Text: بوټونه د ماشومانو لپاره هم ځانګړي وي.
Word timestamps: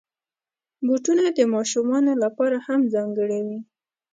بوټونه 0.85 1.25
د 1.37 1.39
ماشومانو 1.53 2.11
لپاره 2.23 2.57
هم 2.67 2.79
ځانګړي 2.93 3.41
وي. 3.47 3.59